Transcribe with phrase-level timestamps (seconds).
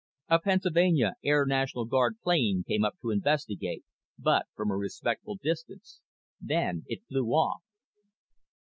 [0.29, 3.83] A Pennsylvania Air National Guard plane came up to investigate,
[4.17, 6.01] but from a respectful distance.
[6.41, 7.61] Then it flew off.